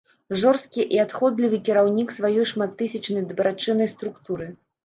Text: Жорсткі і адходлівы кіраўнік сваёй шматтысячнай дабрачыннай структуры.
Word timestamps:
Жорсткі 0.43 0.85
і 0.95 1.01
адходлівы 1.03 1.59
кіраўнік 1.69 2.13
сваёй 2.17 2.47
шматтысячнай 2.53 3.29
дабрачыннай 3.29 3.93
структуры. 3.95 4.53